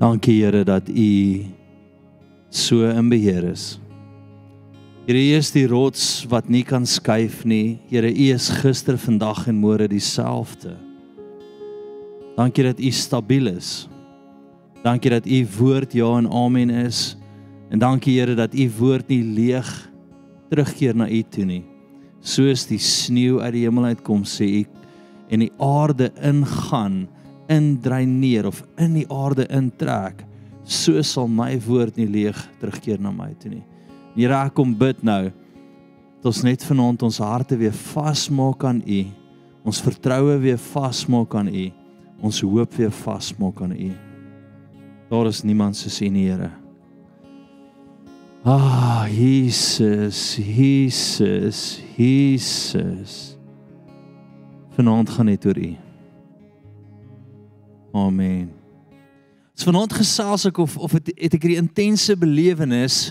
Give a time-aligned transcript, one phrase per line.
[0.00, 1.44] Dankie Here dat U
[2.48, 3.78] so in beheer is.
[5.04, 7.82] Here U is die rots wat nie kan skuif nie.
[7.90, 10.72] Here U is gister, vandag en môre dieselfde.
[12.38, 13.90] Dankie dat U stabiel is.
[14.80, 17.18] Dankie dat U woord ja en amen is.
[17.68, 19.68] En dankie Here dat U woord nie leeg
[20.48, 21.62] terugkeer na U toe nie.
[22.24, 24.66] Soos die sneeu uit die hemel uitkom sê U
[25.28, 27.02] en die aarde ingaan
[27.50, 30.22] indreineer of in die aarde intrek,
[30.64, 33.64] so sal my woord nie leeg terugkeer na my toe nie.
[34.14, 35.30] Here, ek kom bid nou
[36.20, 39.02] dat ons net vanaand ons harte weer vasmaak aan U,
[39.66, 41.66] ons vertroue weer vasmaak aan U,
[42.20, 43.90] ons hoop weer vasmaak aan U.
[45.10, 46.52] Daar is niemand soos U nie, Here.
[48.44, 53.36] Ah, Jesus, Jesus, Jesus.
[54.76, 55.89] Vanaand gaan net oor U.
[57.92, 58.50] Amen.
[59.58, 63.10] So vanaand gesels ek of of het, het ek hierdie intense belewenis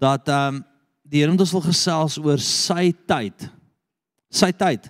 [0.00, 0.64] dat ehm um,
[1.10, 3.48] die Here met ons wil gesels oor sy tyd.
[4.30, 4.84] Sy tyd.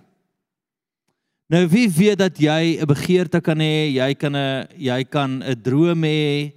[1.51, 5.63] Nou wie weet dat jy 'n begeerte kan hê, jy kan 'n jy kan 'n
[5.63, 6.53] droom hê.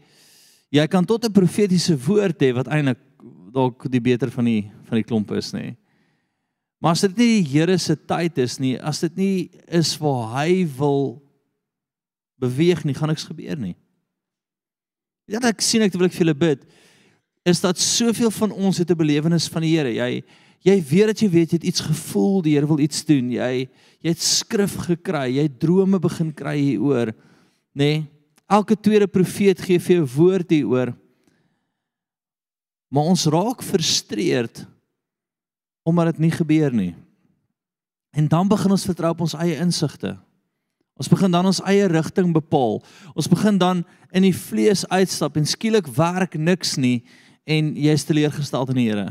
[0.70, 3.00] Jy kan tot 'n profetiese woord hê wat eintlik
[3.54, 5.76] dalk die beter van die van die klomp is, nê.
[6.80, 10.44] Maar as dit nie die Here se tyd is nie, as dit nie is waar
[10.44, 11.24] hy wil
[12.44, 13.76] beweeg nie, gaan niks gebeur nie.
[15.32, 16.66] Ja, ek sien ek wil ek vir julle bid
[17.44, 19.92] is dat soveel van ons het 'n belewenis van die Here.
[19.92, 20.24] Jy
[20.64, 23.32] jy weet dat jy weet jy het iets gevoel, die Here wil iets doen.
[23.32, 23.68] Jy
[24.00, 27.14] jy het skrif gekry, jy het drome begin kry hieroor,
[27.76, 28.00] nê?
[28.00, 28.08] Nee,
[28.48, 30.94] elke tweede profeet gee vir jou woord hieroor.
[32.90, 34.68] Maar ons raak frustreerd
[35.84, 36.96] omdat dit nie gebeur nie.
[38.16, 40.18] En dan begin ons vertrou op ons eie insigte.
[41.04, 42.78] Ons begin dan ons eie rigting bepaal.
[43.12, 43.82] Ons begin dan
[44.16, 47.02] in die vlees uitstap en skielik werk niks nie
[47.44, 49.10] en jy is teleurgesteld in die Here.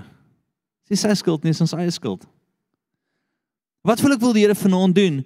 [0.88, 2.24] Dis sy skuld nie, dis ons eie skuld.
[3.84, 5.20] Wat wil ek wil die Here vanaand doen?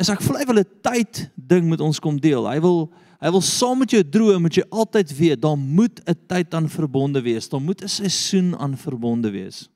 [0.00, 2.48] Is ek hy wil 'n tyd ding met ons kom deel.
[2.48, 6.16] Hy wil hy wil saam met jou droom moet jy altyd weet, daar moet 'n
[6.28, 7.48] tyd aan verbonde wees.
[7.48, 9.68] Daar moet 'n seisoen aan verbonde wees.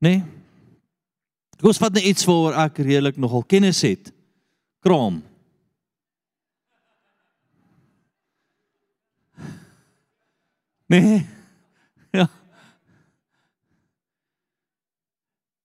[0.00, 0.31] Nee.
[1.62, 4.10] Kom ons vat net iets waaroor ek redelik nogal kennis het.
[4.82, 5.22] Kraam.
[10.90, 11.22] Nee.
[12.12, 12.26] Ja.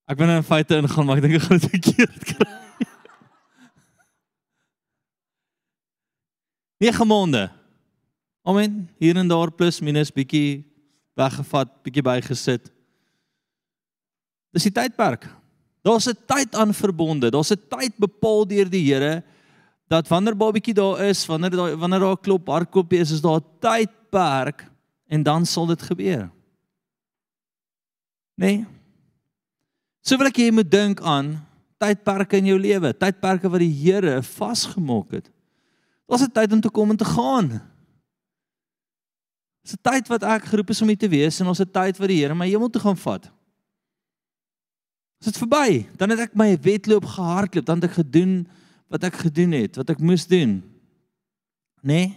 [0.07, 2.47] Ek ben in feite ingaan, maar ek dink ek gaan dit verkeerd kry.
[6.87, 7.51] 9 maande.
[8.47, 8.87] Amen.
[8.95, 10.63] Hier en daar plus minus bietjie
[11.19, 12.71] weggevat, bietjie bygesit.
[14.55, 15.27] Dis die tydperk.
[15.87, 17.31] Daar's 'n tyd aan verbonde.
[17.31, 19.23] Daar's 'n tyd bepaal deur die Here
[19.87, 23.45] dat wanneer babatjie daar is, wanneer daar wanneer daar klop hardkopie is, is daar 'n
[23.59, 24.67] tydperk
[25.07, 26.29] en dan sal dit gebeur.
[28.35, 28.65] Nee.
[30.01, 34.23] So wil ek jy moet dink aan tydperke in jou lewe, tydperke wat die Here
[34.23, 35.31] vasgemaak het.
[36.07, 37.61] Daar's 'n tyd om te kom en te gaan.
[39.63, 41.97] Dis 'n tyd wat ek geroep is om hier te wees en ons 'n tyd
[41.97, 43.36] wat die Here my hemel toe gaan vat.
[45.17, 48.33] As dit verby, dan het ek my wedloop gehardloop, dan het ek gedoen
[48.91, 50.59] wat ek gedoen het, wat ek moes doen.
[51.81, 51.93] Né?
[51.93, 52.07] Nee?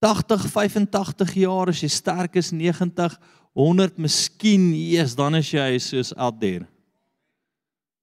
[0.00, 3.16] 80, 85 jaar as jy sterk is 90,
[3.52, 6.64] 100 miskien, eers dan is jy soos out there.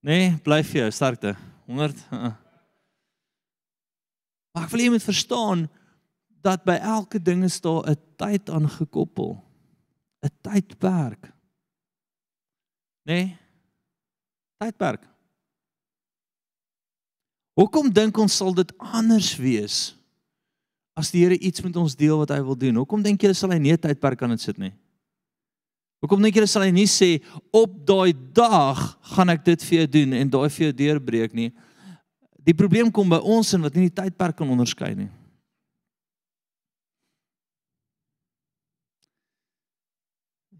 [0.05, 0.17] Né?
[0.17, 1.33] Nee, bly vir jou sterkte.
[1.65, 2.03] 100.
[2.13, 2.35] Uh.
[4.53, 5.65] Maar ek wil jy moet verstaan
[6.45, 9.41] dat by elke ding is daar 'n tyd aangekoppel.
[10.23, 11.33] 'n Tydperk
[13.07, 13.13] nê?
[13.13, 13.27] Nee?
[14.57, 15.03] Tydperk.
[17.57, 19.77] Hoekom dink ons sal dit anders wees
[20.97, 22.81] as die Here iets met ons deel wat hy wil doen?
[22.81, 24.73] Hoekom dink julle sal hy nie 'n tydperk aan dit sit nie?
[26.01, 27.21] Hoekom dink julle sal hy nie sê
[27.53, 31.51] op daai dag gaan ek dit vir jou doen en daai vir jou deurbreek nie?
[32.37, 35.09] Die probleem kom by ons in wat nie die tydperk kan onderskei nie.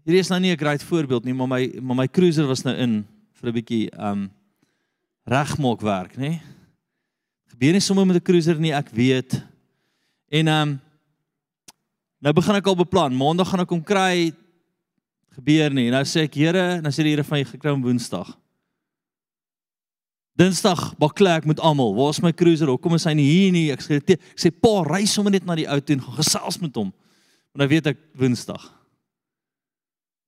[0.08, 2.74] Hierdie is nou nie 'n great voorbeeld nie, maar my maar my cruiser was nou
[2.74, 3.04] in
[3.40, 4.30] vir 'n bietjie um
[5.26, 6.40] regmaak werk, nê?
[7.50, 9.44] Gebeur nie sommer met 'n cruiser nie, ek weet.
[10.30, 10.80] En um
[12.20, 14.32] nou begin ek al beplan, maandag gaan ek hom kry.
[15.34, 15.90] Gebeur nie.
[15.90, 18.34] Nou sê ek, Here, nou sê die Here van jy gekry om Woensdag.
[20.38, 21.94] Dinsdag baklei ek met almal.
[21.94, 22.68] Waar is my cruiser?
[22.68, 23.72] Hoekom is hy nie hier nie?
[23.72, 26.58] Ek sê, ek sê pa, ry sommer net na die ou toe en gaan gesels
[26.60, 26.94] met hom.
[27.52, 28.77] Maar nou weet ek Woensdag.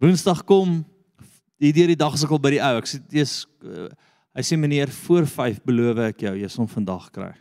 [0.00, 0.81] Woensdag kom
[1.61, 2.79] die deur die dag as ek al by die ou.
[2.81, 3.91] Ek sê dis uh,
[4.31, 7.32] Hy sê meneer, voor 5 beloof ek jou, jy sal vandag kry.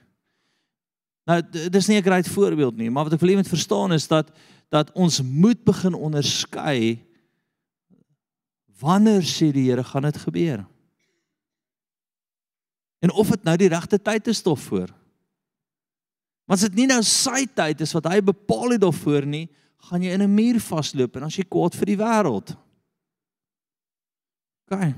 [1.29, 4.07] Nou dis nie 'n groot voorbeeld nie, maar wat ek wil hê moet verstaan is
[4.07, 4.33] dat
[4.69, 7.05] dat ons moet begin onderskei
[8.79, 10.65] wanneer sê die Here gaan dit gebeur.
[13.01, 14.89] En of dit nou die regte tyd is tot voor.
[16.45, 19.49] Want as dit nie nou sy tyd is wat hy bepaal het daarvoor nie,
[19.87, 22.55] gaan jy in 'n muur vasloop en as jy kwaad vir die wêreld.
[24.69, 24.93] OK.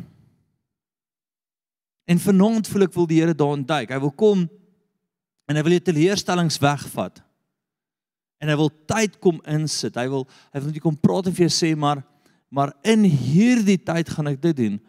[2.06, 3.90] En vanaand voel ek wil die Here daarin duik.
[3.90, 4.50] Hy wil kom
[5.48, 7.22] en hy wil jou teleurstellings wegvat.
[8.42, 9.96] En hy wil tyd kom insit.
[9.96, 12.04] Hy wil hy wil net kom praat en vir jou sê maar
[12.52, 14.80] maar in hierdie tyd gaan ek dit doen.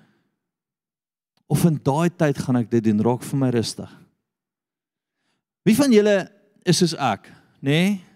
[1.46, 3.04] Of in daai tyd gaan ek dit doen.
[3.06, 3.90] Raak vir my rustig.
[5.62, 6.16] Wie van julle
[6.66, 7.28] is soos ek,
[7.62, 7.70] nê?
[7.70, 8.11] Nee?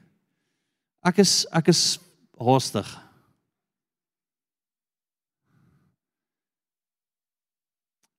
[1.06, 1.82] Ek is ek is
[2.42, 2.88] haastig.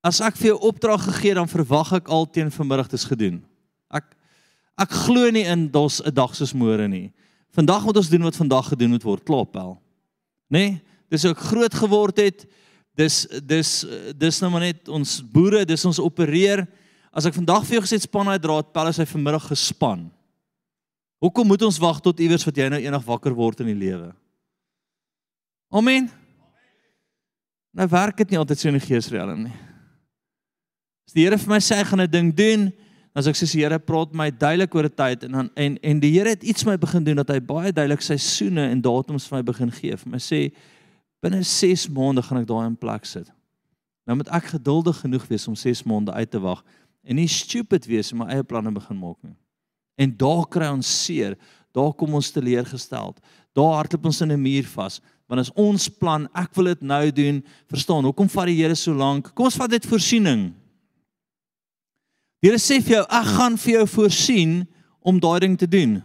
[0.08, 3.42] As ek vir jou opdrag gegee dan verwag ek al teen vanmiddag dis gedoen.
[3.92, 4.08] Ek
[4.80, 7.12] ek glo nie in dos 'n dag soos môre nie.
[7.52, 9.82] Vandag moet ons doen wat vandag gedoen moet word, klop wel.
[10.54, 10.60] Nê?
[10.60, 10.82] Nee?
[11.10, 12.46] Dis ook groot geword het.
[12.96, 13.86] Dis dis
[14.16, 16.68] dis nou maar net ons boere, dis ons opereer.
[17.12, 20.12] As ek vandag vir jou gesê span hy draad, pel is hy vanmiddag gespan.
[21.24, 24.12] Hoekom moet ons wag tot iewers wat jy nou eendag wakker word in die lewe?
[25.74, 26.12] Amen.
[27.78, 29.56] Nou werk dit nie altyd so in die geesriem nie.
[31.08, 33.50] As die Here vir my sê hy gaan 'n ding doen, dan as ek sê
[33.50, 36.44] die Here praat my duidelik oor 'n tyd en dan en en die Here het
[36.44, 39.96] iets my begin doen dat hy baie duidelik seisoene en datums vir my begin gee.
[39.98, 40.54] Vir my sê
[41.22, 43.32] binne 6 maande gaan ek daai in plek sit.
[44.06, 46.64] Nou moet ek geduldig genoeg wees om 6 maande uit te wag
[47.04, 49.36] en nie stupid wees en my eie planne begin maak nie.
[49.98, 51.38] En daar kry ons seer,
[51.74, 53.20] daar kom ons teleurgesteld.
[53.58, 57.04] Daar hardloop ons in 'n muur vas want as ons plan, ek wil dit nou
[57.12, 59.34] doen, verstaan, hoekom vat die Here so lank?
[59.36, 60.54] Kom ons vat dit voorsiening.
[62.40, 64.54] Die Here sê vir jou, ek gaan vir jou voorsien
[65.04, 65.98] om daai ding te doen.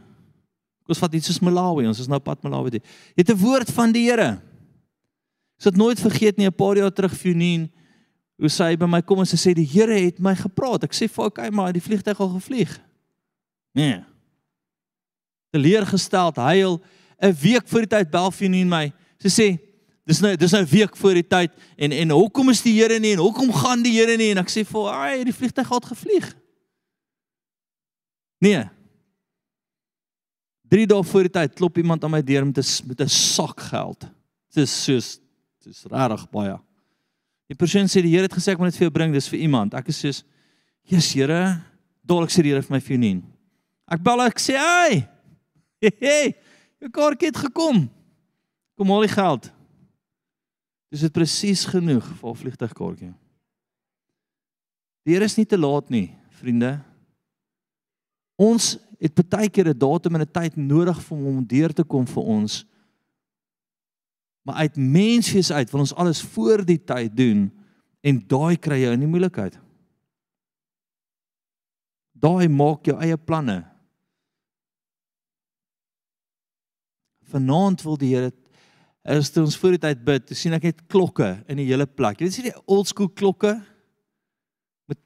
[0.82, 2.82] Kom ons vat iets soos Malawi, ons is nou pad Malawi toe.
[3.14, 4.42] Jy het 'n woord van die Here.
[5.60, 7.70] Ek het nooit vergeet nie 'n paar jaar terug vir Unien
[8.38, 10.82] hoe sy by my kom en sy sê die Here het my gepraat.
[10.82, 12.80] Ek sê vir okay, maar die vliegtyg al gevlieg.
[13.72, 14.04] Nee.
[15.50, 16.80] Teleurgesteld, huil
[17.22, 18.92] 'n week voor die tyd bel vir Unien my.
[19.19, 19.72] Sy sê
[20.02, 22.98] Dis nou dis nou 'n week voor die tyd en en hoekom is die Here
[22.98, 25.84] nie en hoekom gaan die Here nie en ek sê vir ai die vliegtyg het
[25.84, 26.34] gevlieg.
[28.40, 28.69] Nee.
[30.68, 33.60] 3 dae voor die tyd klop iemand aan my deur met 'n met 'n sak
[33.60, 34.08] geld.
[34.54, 35.20] Dis soos
[35.62, 36.58] dis regtig baie.
[37.48, 39.38] Die persoon sê die Here het gesê ek moet dit vir jou bring, dis vir
[39.38, 39.75] iemand.
[39.75, 40.25] Ek is soos
[40.82, 41.62] Jesus Here,
[42.04, 43.22] dadelik sê die Here vir my vir nie.
[43.92, 45.02] Ek bel ek sê hey.
[45.82, 46.36] Hey,
[46.80, 47.84] jou kaartjie het gekom.
[48.78, 49.50] Kom al die geld.
[50.92, 53.12] Dis dit presies genoeg vir 'n vliegtuigkaartjie.
[55.02, 56.78] Die Here is nie te laat nie, vriende.
[58.38, 61.84] Ons het baie keer 'n datum en 'n tyd nodig vir hom om deur te
[61.84, 62.64] kom vir ons.
[64.44, 67.50] Maar uit menswees uit wil ons alles voor die tyd doen
[68.00, 69.58] en daai kry jy in die moeilikheid.
[72.12, 73.71] Daai maak jou eie planne.
[77.32, 78.32] Vanaand wil die Here
[79.02, 81.88] is toe ons voor die tyd bid, toe sien ek net klokke in die hele
[81.90, 82.21] plek.
[82.21, 83.56] Jy weet jy die old school klokke
[84.90, 85.00] met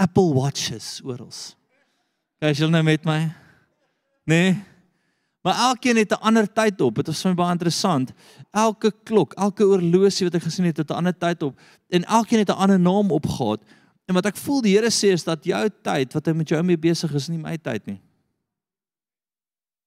[0.00, 1.30] Apple Watches oral.
[2.40, 3.20] Kyk jy nou met my?
[4.30, 4.58] Nee.
[5.46, 6.94] Maar elkeen het 'n ander tyd op.
[6.94, 8.12] Dit was vir my baie interessant.
[8.50, 12.38] Elke klok, elke oorlosie wat ek gesien het, het 'n ander tyd op en elkeen
[12.38, 13.60] het 'n ander naam opgehad.
[14.06, 16.62] En wat ek voel die Here sê is dat jou tyd wat hy met jou
[16.62, 18.00] mee besig is, nie my tyd nie.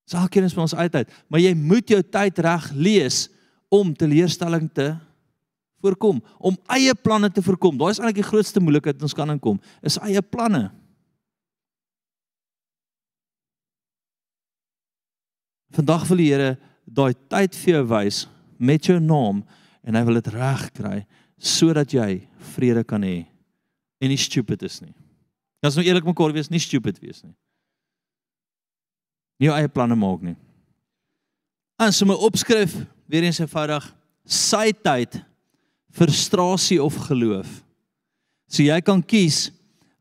[0.10, 3.26] Saakies is vir ons altyd, maar jy moet jou tyd reg lees
[3.74, 4.92] om teleurstelling te
[5.84, 7.78] voorkom, om eie planne te voorkom.
[7.80, 10.68] Daai is eintlik die grootste moeilikheid wat ons kan inkom, is eie planne.
[15.74, 18.26] Vandag wil die Here daai tyd vir jou wys
[18.60, 19.42] met jou naam
[19.84, 20.98] en hy wil dit reg kry
[21.44, 23.24] sodat jy vrede kan hê
[24.04, 24.94] en nie stupid is nie.
[25.64, 27.34] Ons moet eerlik mekaar wees, nie stupid wees nie
[29.40, 30.38] nie jou eie planne maak nie.
[31.82, 32.76] As jy my opskryf,
[33.10, 33.86] weer eens eenvoudig,
[34.26, 35.20] sy tyd,
[35.94, 37.62] frustrasie of geloof.
[38.50, 39.50] So jy kan kies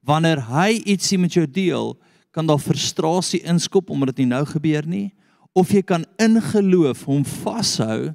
[0.05, 1.93] wanneer hy ietsie met jou deel,
[2.33, 5.11] kan daar frustrasie inskop omdat dit nie nou gebeur nie,
[5.53, 8.12] of jy kan in geloof hom vashou,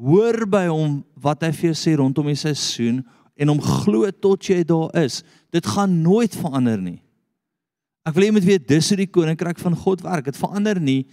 [0.00, 3.02] hoor by hom wat hy vir jou sê rondom die seisoen
[3.40, 5.20] en hom glo tot jy daar is.
[5.52, 7.00] Dit gaan nooit verander nie.
[8.06, 10.24] Ek wil hê moet weet dis hoe die koninkryk van God werk.
[10.24, 11.04] Dit verander nie.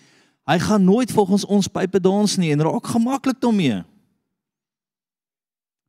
[0.48, 3.82] Hy gaan nooit volgens ons pype dans nie en raak gemaklik daarmee.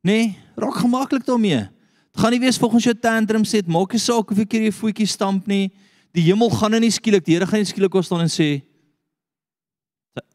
[0.02, 1.68] Nee, raak gemaklik daarmee.
[2.10, 4.72] Dit gaan nie wees volgens jou tantrums sê, maak nie saak of ek hier 'n
[4.72, 5.70] voetjie stamp nie.
[6.12, 8.62] Die hemel gaan nou nie skielik, die Here gaan nie skielik kom staan en sê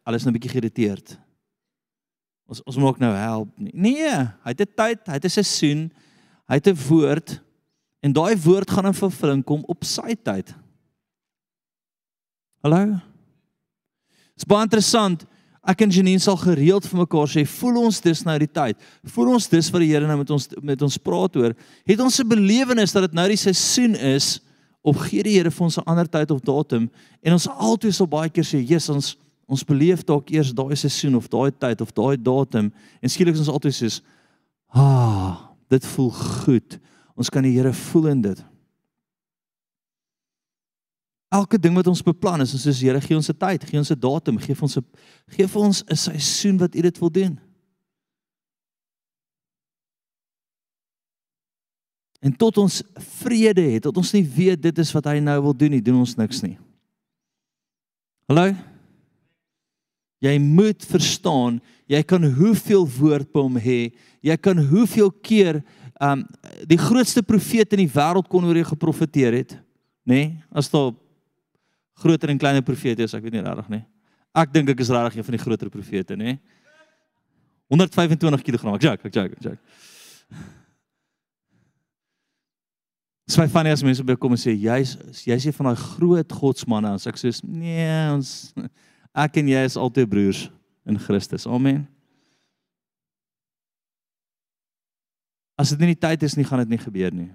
[0.05, 1.19] alles nou 'n bietjie geïrriteerd.
[2.47, 3.71] Ons ons maak nou help nie.
[3.73, 5.91] Nee, hy het 'n tyd, hy het 'n seisoen,
[6.47, 7.42] hy het 'n woord
[8.03, 10.51] en daai woord gaan in vervulling kom op sy tyd.
[12.63, 12.97] Hallo.
[14.35, 15.23] Dit's baie interessant.
[15.63, 18.79] Ek en Janine sal gereeld vir mekaar sê, voel ons dis nou die tyd.
[19.15, 21.55] Voel ons dis wat die Here nou met ons met ons praat oor.
[21.87, 24.41] Het ons 'n belewenis dat dit nou die seisoen is
[24.83, 26.89] of gee die Here vir ons 'n ander tyd of datum
[27.23, 29.17] en ons altyd so baie keer sê, "Jesus, ons
[29.47, 33.47] ons beleef dalk eers daai seisoen of daai tyd of daai datum en skielik is
[33.47, 34.01] ons altyd soos,
[34.73, 36.79] "Ah, dit voel goed.
[37.15, 38.43] Ons kan die Here voel in dit."
[41.33, 43.91] Elke ding wat ons beplan is, ons sê Here, gee ons 'n tyd, gee ons
[43.91, 44.85] 'n datum, gee ons 'n
[45.29, 47.39] gee vir ons 'n seisoen wat U dit wil doen.
[52.23, 52.81] En tot ons
[53.19, 55.99] vrede het, tot ons nie weet dit is wat hy nou wil doen nie, doen
[55.99, 56.55] ons niks nie.
[58.31, 58.53] Hallo?
[60.23, 61.57] Jy moet verstaan,
[61.91, 63.91] jy kan hoeveel woord by hom hê,
[64.23, 65.59] jy kan hoeveel keer
[66.01, 66.23] um
[66.69, 69.55] die grootste profeet in die wêreld kon oor jou geprofeteer het,
[70.07, 70.15] nê?
[70.15, 70.29] Nee?
[70.51, 70.91] As daar
[72.03, 73.83] groter en kleiner profete is, ek weet nie regtig nie.
[74.33, 76.37] Ek dink ek is regtig een van die groter profete, nê?
[77.73, 79.61] 125 kg, ek joke, ek joke, ek joke.
[83.23, 86.35] Dis my funny as mense by kom en sê jy's jy's een van daai groot
[86.41, 88.51] godsmanne, as ek sê nee, ons
[89.23, 90.41] ek en jy is altyd broers
[90.89, 91.47] in Christus.
[91.47, 91.85] Amen.
[95.59, 97.31] As dit nie die tyd is nie, gaan dit nie gebeur nie.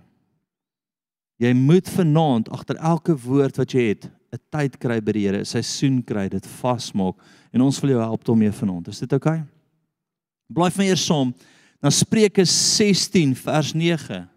[1.39, 5.39] Jy moet vanaand agter elke woord wat jy het, 'n tyd kry by die Here,
[5.39, 7.15] 'n seisoen kry, dit vasmaak
[7.53, 8.89] en ons wil jou help daarmee vanaand.
[8.89, 9.41] Is dit oukei?
[9.41, 9.47] Okay?
[10.49, 11.35] Bly van eers saam
[11.83, 14.29] na Spreuke 16 vers 9.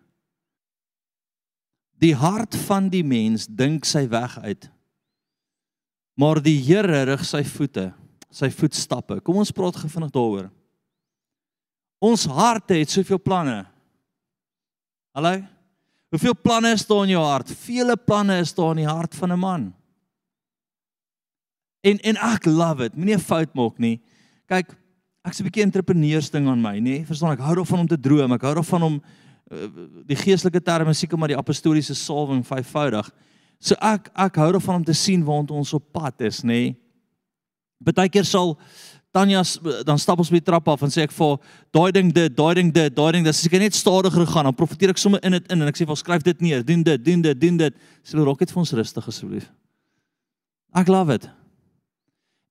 [2.02, 4.70] Die hart van die mens dink sy weg uit.
[6.20, 7.94] Maar die Here rig sy voete,
[8.30, 9.22] sy voetstappe.
[9.22, 10.50] Kom ons praat gefvinnig daaroor.
[12.02, 13.60] Ons harte het soveel planne.
[15.14, 15.36] Hallo?
[16.12, 17.52] Hoeveel planne is daar in jou hart?
[17.62, 19.74] Vele planne is daar in die hart van 'n man.
[21.82, 22.96] En en ek love it.
[22.96, 24.02] Moenie 'n fout maak nie.
[24.48, 24.76] Kyk,
[25.24, 27.06] ek's 'n bietjie entrepreneursding aan my, nê?
[27.06, 28.32] Verstaan ek hou daarvan om te droom.
[28.34, 29.02] Ek hou daarvan om
[29.52, 29.68] uh,
[30.06, 33.12] die geestelike terme seker maar die apostoliese salwing vyfvoudig.
[33.60, 36.76] So ek ek hou daarvan om te sien waar ons op pad is, nê?
[37.84, 38.58] Partykeer sal
[39.12, 39.42] Tanya
[39.84, 41.34] dan stap ons by die trap af en sê ek vir
[41.76, 43.34] daai ding dit, daai ding dit, daai ding dit.
[43.36, 45.88] As ek net stadiger gaan, dan profeteer ek sommer in dit in en ek sê
[45.90, 47.82] vir skryf dit neer, doen dit, doen dit, doen dit.
[48.06, 49.50] Sê so, rocket vir ons rustig asseblief.
[50.80, 51.28] Ek love it.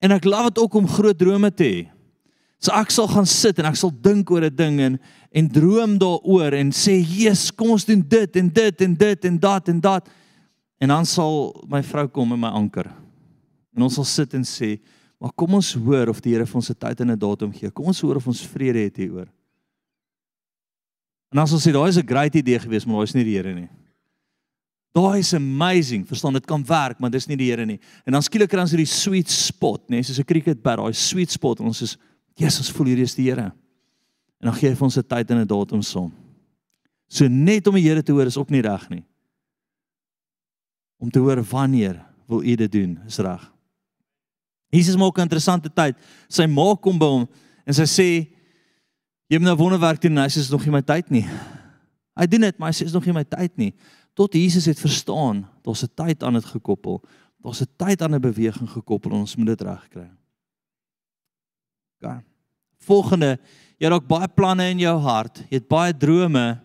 [0.05, 1.81] En ek love dit ook om groot drome te hê.
[2.61, 4.99] So ek sal gaan sit en ek sal dink oor 'n ding en
[5.33, 9.39] en droom daaroor en sê, "Jesus, kom ons doen dit en dit en dit en
[9.39, 10.09] dat en dat."
[10.81, 12.91] En dan sal my vrou kom en my anker.
[13.77, 14.79] En ons sal sit en sê,
[15.21, 17.71] "Maar kom ons hoor of die Here vir ons 'n tyd en 'n datum gee.
[17.71, 19.29] Kom ons hoor of ons vrede het hieroor."
[21.31, 23.37] En dan sal sê, "Daai is 'n great idee geweest, maar daai is nie die
[23.37, 23.69] Here nie."
[24.93, 26.07] Daai is amazing.
[26.07, 27.79] Verstaan, dit kan werk, maar dis nie die Here nie.
[28.05, 30.93] En dan skielik kry ons hierdie sweet spot, nê, nee, soos 'n cricket bat, daai
[30.93, 31.97] sweet spot en ons is,
[32.35, 33.53] Jesus, voel hierdie is die Here.
[34.41, 36.13] En dan gee hy vir ons 'n tyd en 'n datum som.
[37.09, 39.05] So net om die Here te hoor is ook nie reg nie.
[40.99, 43.53] Om te hoor wanneer wil U dit doen, is reg.
[44.71, 45.97] Jesus maak 'n interessante tyd.
[46.29, 47.29] Sy ma kom by hom
[47.67, 48.29] en sy sê
[49.29, 51.27] jy moet nou wonderwerk doen, hy sê dis nog nie my tyd nie.
[52.17, 53.75] Hy doen dit, maar hy sê dis nog nie my tyd nie
[54.21, 57.03] tot Jesus het verstaan, daar's 'n tyd aan dit gekoppel.
[57.43, 60.11] Daar's 'n tyd aan 'n beweging gekoppel en ons moet dit regkry.
[62.01, 62.23] OK.
[62.79, 63.39] Volgende,
[63.79, 66.61] jy het ook baie planne in jou hart, jy het baie drome,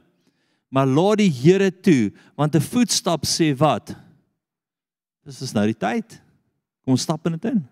[0.69, 3.95] maar laat die Here toe, want 'n voetstap sê wat?
[5.24, 6.21] Dis is nou die tyd.
[6.83, 7.67] Kom ons stap in dit in.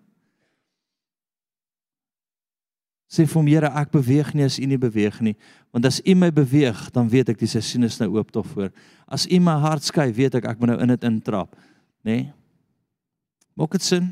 [3.14, 5.36] Sê vir hom Here ek beweeg nie as u nie beweeg nie.
[5.74, 8.72] Want as u my beweeg dan weet ek die seisoen is nou oop tot voor
[9.06, 11.54] as u my hart skei weet ek ek moet nou in dit intrap
[12.04, 12.16] nê?
[12.16, 12.32] Nee?
[13.54, 14.10] maak dit sin?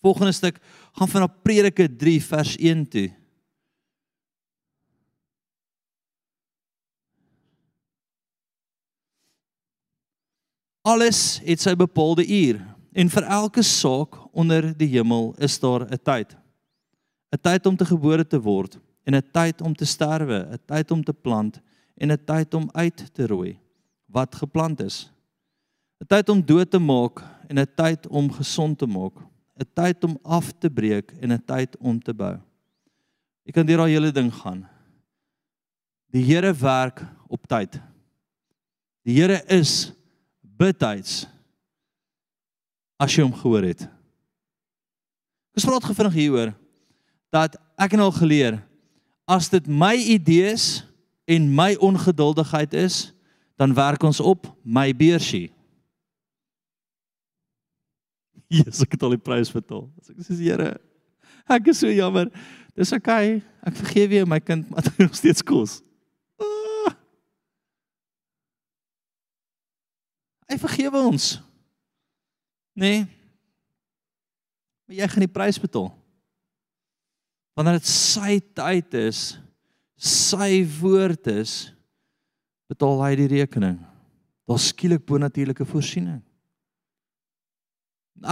[0.00, 0.60] Volgende stuk
[0.96, 3.08] gaan van Prediker 3 vers 1 toe.
[10.86, 12.62] Alles het sy bepaalde uur
[12.96, 16.39] en vir elke saak onder die hemel is daar 'n tyd
[17.30, 20.90] 'n tyd om te gebore te word en 'n tyd om te sterwe, 'n tyd
[20.90, 21.60] om te plant
[21.96, 23.58] en 'n tyd om uit te rooi
[24.06, 25.10] wat geplant is.
[26.00, 29.16] 'n tyd om dood te maak en 'n tyd om gesond te maak,
[29.58, 32.38] 'n tyd om af te breek en 'n tyd om te bou.
[33.44, 34.68] Jy kan deur daai hele ding gaan.
[36.10, 37.80] Die Here werk op tyd.
[39.04, 39.92] Die Here is
[40.42, 41.26] betyds
[42.98, 43.82] as jy hom gehoor het.
[45.56, 46.54] Ek spraak gevinnig hieroor
[47.30, 48.58] dat ek het al geleer
[49.30, 50.82] as dit my idees
[51.30, 53.12] en my ongeduldigheid is,
[53.54, 55.52] dan werk ons op my beursie.
[58.50, 59.86] Jesus, ek het al die prys betaal.
[60.02, 60.72] Ek sê Here,
[61.46, 62.32] ek is so jammer.
[62.74, 63.38] Dis okay.
[63.66, 65.78] Ek vergewe jou my kind, maar dit nog steeds kos.
[66.40, 66.96] Ah.
[70.50, 71.36] Hy vergewe ons.
[72.74, 73.04] Nee.
[74.88, 75.92] Maar jy gaan die prys betaal.
[77.60, 79.34] Wanneer dit sy tyd is,
[80.00, 81.50] sy woord is,
[82.72, 83.74] betaal hy die rekening.
[84.48, 86.22] Daar's skielik bonatuurlike voorsiening.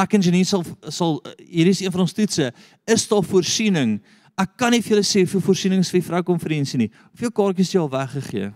[0.01, 2.47] Ek en Janine sal sal hier is een van ons toetse,
[2.89, 3.99] is daar voorsiening?
[4.41, 6.89] Ek kan nie vir julle sê vir voorsienings vir vroukonferensie nie.
[7.13, 8.49] Hoeveel kaartjies jy al weggegee?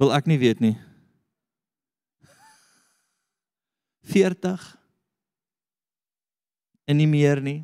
[0.00, 0.78] Wil ek nie weet nie.
[4.16, 4.64] 40
[6.88, 7.58] en nie meer nie.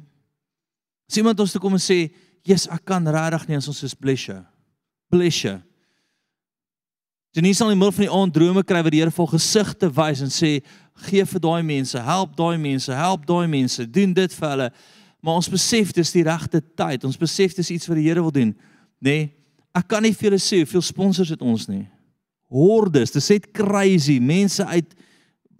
[1.09, 2.11] As iemand ons toe kom en sê,
[2.45, 4.45] "Jesus, ek kan regtig nie as ons is bless you."
[5.11, 5.63] Bless you.
[7.33, 9.91] Janine sal in die middel van die aand drome kry wat die Here vol gesigte
[9.95, 10.63] wys en sê
[11.07, 14.71] gee vir daai mense, help daai mense, help daai mense, doen dit vir hulle.
[15.23, 17.05] Maar ons besef dis die regte tyd.
[17.07, 18.55] Ons besef dis iets wat die Here wil doen,
[18.99, 19.11] nê?
[19.11, 19.29] Nee,
[19.79, 21.85] ek kan nie vir julle sê hoeveel sponsors het ons nie.
[22.51, 24.17] Hordes, dis net crazy.
[24.19, 24.97] Mense uit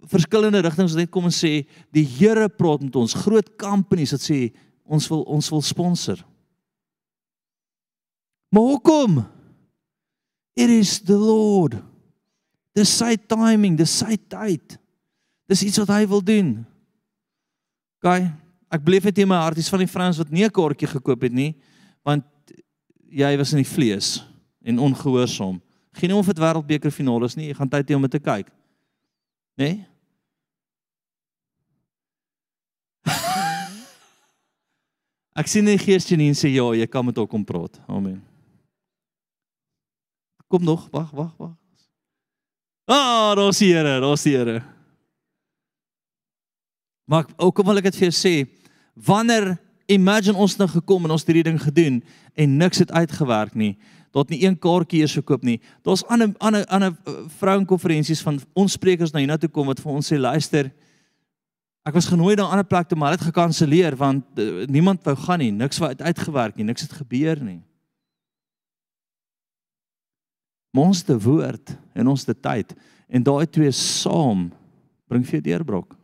[0.09, 1.61] verskillende rigtings wat net kom en sê
[1.95, 3.15] die Here praat met ons.
[3.23, 4.49] Groot companies wat sê
[4.89, 6.23] ons wil ons wil sponsor.
[8.49, 9.19] Maar hoekom?
[10.57, 11.77] It is the Lord.
[12.73, 14.77] Dis sy timing, dis sy tyd.
[15.49, 16.51] Dis iets wat hy wil doen.
[17.99, 18.25] OK.
[18.69, 21.21] Ek beleef dit in my hart, dis van die vrouens wat nie 'n kaartjie gekoop
[21.25, 21.55] het nie,
[22.05, 22.25] want
[23.09, 24.21] jy was in die vlees
[24.61, 25.61] en ongehoorsaam.
[25.93, 28.19] Geen om vir die wêreldbeker finaal is nie, jy gaan tyd hê om dit te
[28.19, 28.47] kyk.
[29.57, 29.65] Né?
[29.65, 29.88] Nee?
[35.39, 37.79] Ek sien die gees Janine sê ja, jy kan met hom kom praat.
[37.87, 38.19] Amen.
[40.51, 41.55] Kom nog, wag, wag, wag.
[42.89, 44.63] Ah, daar's die Here, daar's die Here.
[47.09, 48.33] Maar ook wil ek dit vir jou sê,
[48.93, 49.53] wanneer
[49.89, 52.01] imagine ons nou gekom en ons hierdie ding gedoen
[52.37, 53.75] en niks het uitgewerk nie,
[54.13, 55.57] tot nie een kaartjie eers gekoop nie.
[55.85, 60.11] Daar's ander ander ander eh, vrouenkonferensies van ons sprekers na hiernatoe kom wat vir ons
[60.11, 60.69] sê luister,
[61.89, 65.15] ek was genooi na 'n ander plek toe maar dit gekanselleer want uh, niemand wou
[65.15, 67.61] gaan nie, niks wou uit, uitgewerk nie, niks het gebeur nie.
[70.79, 72.75] ons te woord en ons te tyd
[73.09, 74.49] en daai twee saam
[75.09, 75.95] bring vir deurbrok.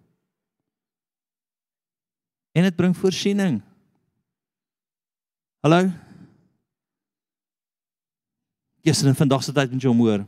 [2.56, 3.60] En dit bring voorsiening.
[5.62, 5.92] Hallo.
[8.86, 10.26] Gister en vandag se tyd met jou hoor.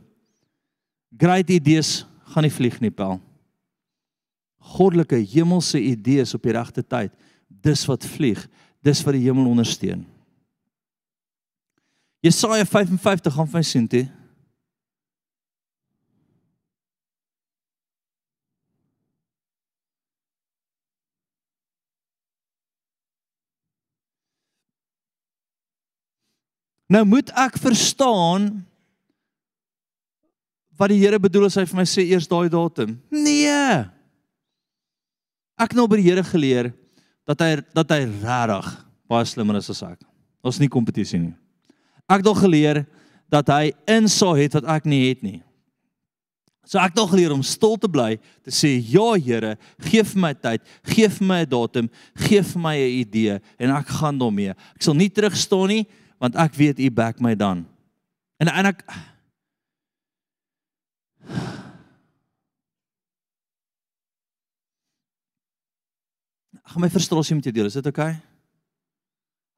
[1.18, 3.18] Great idees gaan nie vlieg nie, Paul.
[4.58, 7.12] Goddelike hemelse idees op die regte tyd.
[7.48, 8.44] Dis wat vlieg.
[8.84, 10.06] Dis wat die hemel ondersteun.
[12.20, 14.06] Jesaja 55 gaan vir sien toe.
[26.88, 28.48] Nou moet ek verstaan
[30.80, 32.96] wat die Here bedoel as hy vir my sê eers daai datum.
[33.12, 33.97] Nee.
[35.58, 36.70] Ek nou by die Here geleer
[37.28, 38.70] dat hy dat hy regtig
[39.10, 39.98] baie slimmer is as ek.
[40.44, 41.34] Ons nie kompetisie nie.
[42.08, 42.84] Ek het al geleer
[43.28, 45.40] dat hy insig het wat ek nie het nie.
[46.68, 49.54] So ek het al geleer om stil te bly, te sê ja Here,
[49.88, 53.70] gee vir my tyd, gee vir my 'n datum, gee vir my 'n idee en
[53.70, 54.54] ek gaan daarmee.
[54.76, 55.86] Ek sal nie terugstaan nie
[56.20, 57.66] want ek weet u back my dan.
[58.38, 58.84] En en ek
[66.68, 68.12] Ag my frustrasie met jou deel, is dit oukei?
[68.12, 68.28] Okay?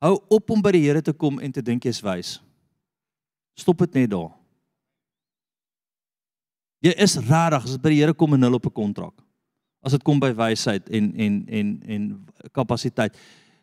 [0.01, 2.39] Hou op om by die Here te kom en te dink jy's wys.
[3.59, 4.31] Stop dit net daar.
[6.81, 9.13] Jy is rarig as jy by die Here kom en nul op 'n kontrak.
[9.85, 13.13] As dit kom by wysheid en en en en kapasiteit.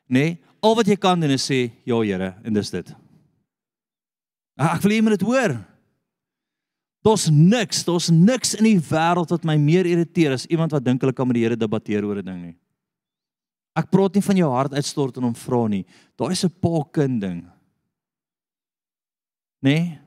[0.08, 0.14] Nê?
[0.14, 2.96] Nee, al wat jy kan doen is sê ja Here en dis dit.
[4.58, 5.66] Ah, ek wil hê jy moet dit hoor.
[7.04, 11.02] Daar's niks, daar's niks in die wêreld wat my meer irriteer as iemand wat dink
[11.02, 12.58] hulle kan met die Here debatteer oor 'n ding nie.
[13.78, 15.86] Ek praat nie van jou hart uitstort en hom vra nie.
[16.18, 17.42] Daai is 'n pa kind ding.
[19.62, 19.78] Nê?
[19.78, 20.00] Nee?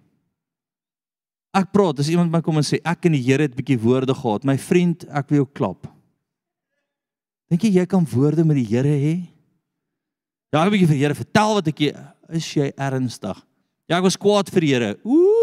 [1.51, 3.83] Ek praat as iemand my kom en sê ek en die Here het 'n bietjie
[3.83, 4.45] woorde gehad.
[4.45, 5.87] My vriend, ek wil jou klap.
[7.51, 9.29] Dink jy jy kan woorde met die Here hê?
[10.53, 11.81] Ja, ek wil vir die Here vertel wat ek
[12.31, 13.47] is jy ernstig?
[13.89, 14.99] Ja, ek was kwaad vir die Here.
[15.05, 15.41] Ooh.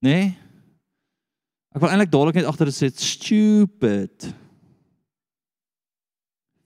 [0.00, 0.43] Nee.
[1.74, 4.28] Ek wil eintlik dadelik net agter sê stupid.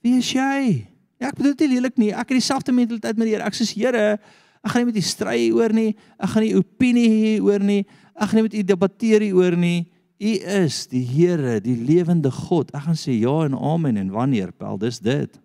[0.05, 0.85] Wie is jy?
[1.19, 2.11] Ja, ek bedoel dit lelik nie.
[2.13, 3.47] Ek het dieselfde mentaliteit met die Here.
[3.49, 4.19] Ek sê Here,
[4.61, 5.95] ek gaan nie met u stry oor nie.
[6.21, 7.81] Ek gaan nie opinie hê oor nie.
[8.13, 9.89] Ek gaan nie met u debatteer oor nie.
[10.21, 12.75] U is die Here, die lewende God.
[12.77, 14.53] Ek gaan sê ja en amen en wanneer?
[14.61, 15.41] Wel, dis dit.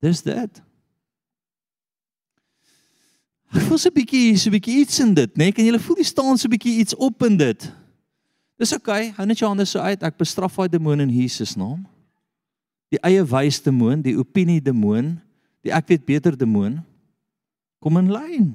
[0.00, 0.64] Dis dit.
[3.54, 5.44] Ek voel so 'n bietjie, so 'n bietjie iets in dit, né?
[5.44, 5.52] Nee?
[5.52, 7.83] Kan julle voel die staan so 'n bietjie iets op in dit?
[8.64, 9.10] Dis oukei.
[9.10, 9.12] Okay.
[9.18, 10.00] Hou net jou hande so uit.
[10.00, 11.82] Ek bestraf daai demoon in Jesus naam.
[12.88, 15.20] Die eie wys demoon, die opinie demoon,
[15.64, 16.78] die ek weet beter demoon.
[17.84, 18.46] Kom in lyn.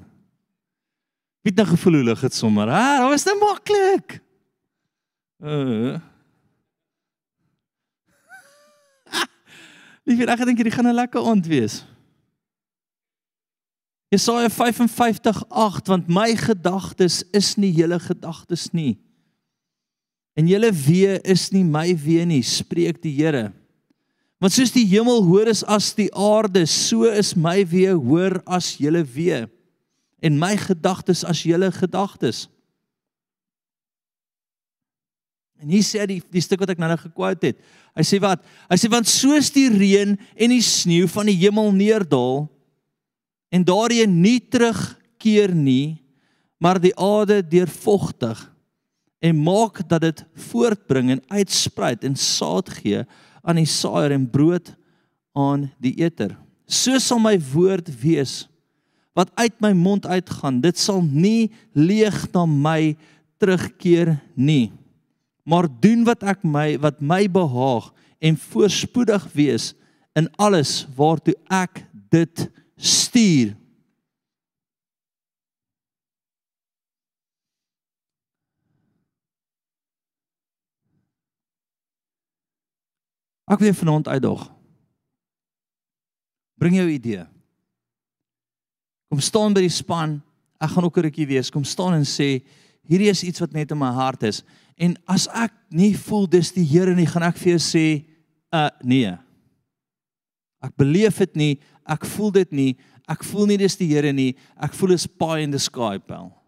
[1.45, 2.71] Wie het nou gevoel hoe lig dit sommer?
[2.73, 4.15] Ha, dit was net maklik.
[5.45, 5.99] Uh.
[10.09, 11.83] Liefie, ek dink hierdie gaan 'n lekker aand wees.
[14.09, 18.97] Jesaja 55:8 want my gedagtes is nie julle gedagtes nie.
[20.39, 23.49] En julle wee is nie my wee nie, spreek die Here.
[24.39, 28.77] Want soos die hemel hoor is as die aarde, so is my wee hoor as
[28.79, 29.43] julle wee
[30.23, 32.45] en my gedagtes as julle gedagtes.
[35.59, 37.59] En hier sê die die stuk wat ek nou-nou gekwout het.
[37.95, 38.43] Hy sê wat?
[38.71, 42.45] Hy sê want soos die reën en die sneeu van die hemel neerdal
[43.51, 45.99] en daarin nie terugkeer nie,
[46.63, 48.39] maar die aarde deurvogtig
[49.19, 53.03] en maak dat dit voortbring en uitsprei en saad gee
[53.43, 54.73] aan die saaier en brood
[55.37, 56.37] aan die eter.
[56.67, 58.47] So sal my woord wees
[59.17, 60.61] wat uit my mond uitgaan.
[60.63, 62.95] Dit sal nie leeg na my
[63.41, 64.69] terugkeer nie
[65.49, 67.89] maar doen wat ek my wat my behaag
[68.21, 69.71] en voorspoedig wees
[70.19, 73.55] in alles waartoe ek dit stuur.
[83.49, 84.45] Ek wil vanaand uitdaag.
[86.59, 87.23] Bring jou idee.
[89.09, 90.19] Kom staan by die span.
[90.61, 91.49] Ek gaan ook 'n rukkie wees.
[91.49, 92.43] Kom staan en sê
[92.85, 94.43] hierdie is iets wat net in my hart is.
[94.77, 98.05] En as ek nie voel dis die Here nie, gaan ek vir jou sê,
[98.53, 99.17] uh nee.
[100.61, 104.35] Ek beleef dit nie, ek voel dit nie, ek voel nie dis die Here nie,
[104.57, 106.38] ek voel is pie in the sky pel.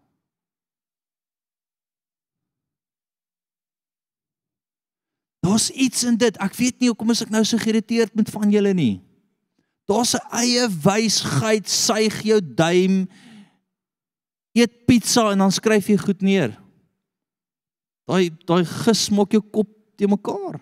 [5.42, 6.36] Daar's iets in dit.
[6.38, 9.02] Ek weet nie hoekom is ek nou so geïrriteerd met van julle nie.
[9.90, 13.08] Daar's 'n eie wysheid, suig jou duim.
[14.54, 16.58] Eet pizza en dan skryf jy goed neer.
[18.06, 20.60] Daai daai gesmok jou kop te mekaar.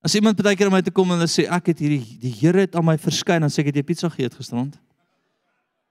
[0.00, 2.32] As iemand baie keer om my te kom en hulle sê ek het hierdie die
[2.40, 4.78] Here het aan my verskyn en sê ek het jy pizza geëet gisterand.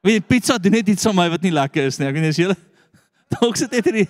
[0.01, 2.07] Wie pizza doen net iets aan my wat nie lekker is nie.
[2.07, 2.55] Ek weet nie as jy
[3.35, 4.07] dalk sit net hierdie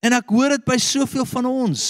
[0.00, 1.82] En ek hoor dit by soveel van ons.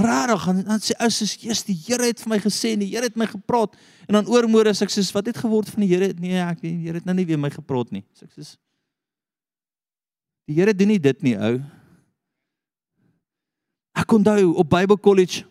[0.00, 2.88] Rarig en dan sê ou soos Jesus die Here het vir my gesê en die
[2.88, 3.74] Here het my gepraat
[4.06, 6.08] en dan oormôre sê ek soos wat het geword van die Here?
[6.16, 8.06] Nee, ek weet die Here het nou nie weer my gepraat nie.
[8.16, 8.54] Sê ek soos
[10.48, 11.60] Die Here doen nie dit nie, ou.
[14.00, 15.44] Ek onthou op Bible College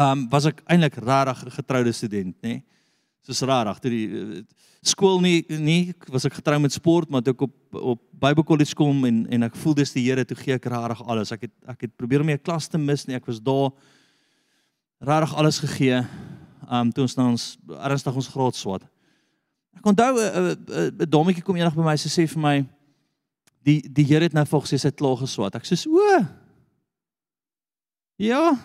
[0.00, 2.56] um was ek eintlik rarig getroude student, nê?
[2.56, 2.64] Nee?
[3.26, 4.42] Soos rarig toe die uh,
[4.86, 8.74] skool nie nie was ek getrou met sport maar toe ek op op Bible College
[8.74, 11.32] kom en en ek voel dis die Here toe gee ek rarig alles.
[11.32, 13.16] Ek het ek het probeer om my klas te mis nie.
[13.18, 13.70] Ek was daar
[14.98, 16.02] rarig alles gegee.
[16.70, 17.44] Um toe ons nou ons
[17.78, 18.88] ernstig ons graad swat.
[19.78, 22.56] Ek onthou 'n uh, 'n dommetjie kom eendag by my sê vir my
[23.62, 25.54] die die Here het nou volgens sê sy het klaar geswat.
[25.54, 26.24] Ek sê o.
[28.18, 28.56] Ja.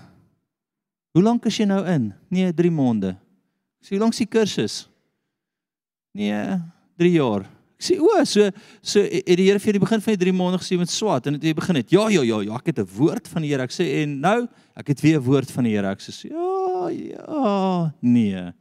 [1.14, 2.14] Hoe lank is jy nou in?
[2.30, 3.16] Nee, 3 maande.
[3.84, 4.76] Ek sê hoe lank is die kursus?
[6.16, 6.56] Nee,
[6.96, 7.44] 3 jaar.
[7.76, 8.46] Ek sê o, so
[8.80, 11.36] so het die Here vir die begin van die 3 maande gesê met swat en
[11.36, 11.92] het begin het.
[11.92, 13.64] Ja, ja, ja, ja, ek het 'n woord van die Here.
[13.68, 15.92] Ek sê en nou, ek het weer 'n woord van die Here.
[15.92, 18.54] Ek sê ja, ja, nee.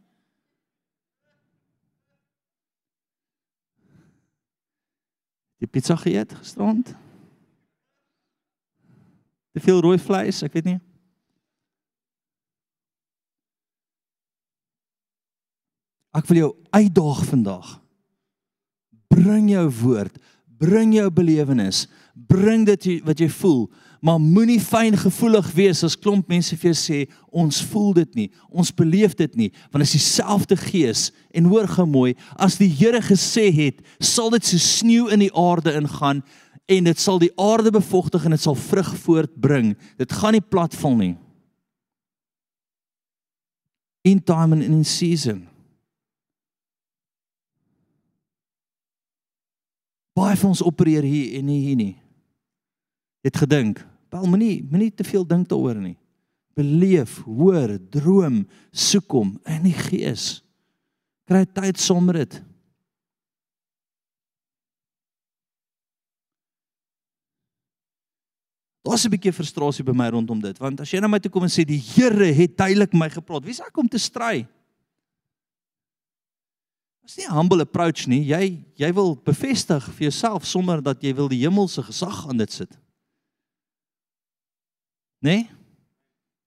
[5.60, 6.96] Die pizza geëet gisterand.
[9.54, 10.80] Te veel rooi vleis, ek weet nie.
[16.12, 17.78] Ek wil jou uitdaag vandag.
[19.12, 20.16] Bring jou woord,
[20.60, 23.66] bring jou belewenis, bring dit wat jy voel,
[24.02, 26.98] maar moenie fyn gevoelig wees as klomp mense vir jou sê
[27.30, 31.86] ons voel dit nie, ons beleef dit nie, want is dieselfde gees en hoor gou
[31.88, 36.24] mooi, as die Here gesê het, sal dit so sneeu in die aarde ingaan
[36.72, 39.72] en dit sal die aarde bevochtig en dit sal vrug voortbring.
[40.00, 41.14] Dit gaan nie platval nie.
[44.08, 45.51] In time and in season.
[50.12, 51.96] Baie van ons opereer hier en nie hier nie.
[53.24, 53.80] Het gedink,
[54.12, 55.96] wel moenie moenie te veel dink daaroor nie.
[56.52, 60.42] Beleef, hoor, droom, soek hom in die gees.
[61.24, 62.42] Kry tyd met dit.
[68.82, 71.44] Daar's 'n bietjie frustrasie by my rondom dit, want as jy na my toe kom
[71.44, 74.46] en sê die Here het duidelik my gepraat, wie sê ek om te stry?
[77.02, 78.24] Dis nie 'n humble approach nie.
[78.24, 82.52] Jy jy wil bevestig vir jouself sonder dat jy wil die hemelse gesag aan dit
[82.52, 82.70] sit.
[85.20, 85.30] Né?
[85.30, 85.50] Nee?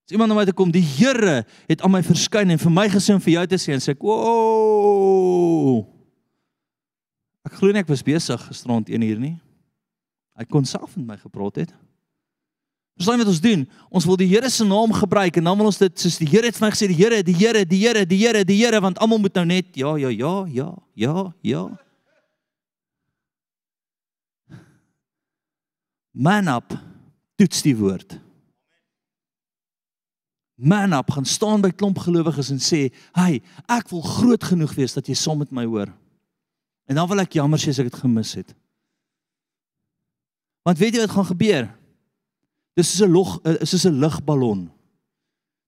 [0.06, 2.88] As iemand na my toe kom, die Here het aan my verskyn en vir my
[2.90, 5.86] gesê om vir jou te sê en sê ek, "Woah."
[7.46, 9.40] Ek glo nie ek was besig gisterand 1 uur nie.
[10.38, 11.74] Hy kon self met my gepraat het.
[12.96, 13.66] Verstaan wat ons doen?
[13.92, 16.48] Ons wil die Here se naam gebruik en dan wil ons dit soos die Here
[16.48, 19.02] het vir my gesê, die Here, die Here, die Here, die Here, die Here, want
[19.04, 21.66] almal moet nou net ja, ja, ja, ja, ja, ja.
[26.16, 26.72] Man up
[27.36, 28.16] toets die woord.
[30.56, 34.94] Man up gaan staan by klomp gelowiges en sê, "Hey, ek wil groot genoeg wees
[34.94, 35.92] dat jy saam met my hoor."
[36.88, 38.56] En dan wil ek jammer sê as ek dit gemis het.
[40.64, 41.85] Want weet jy wat gaan gebeur?
[42.76, 44.72] Dis soos 'n log, eh, is soos 'n lugballon.